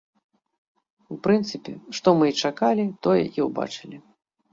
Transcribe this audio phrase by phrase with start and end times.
[1.15, 4.01] У прынцыпе, што мы і чакалі, тое і ўбачылі.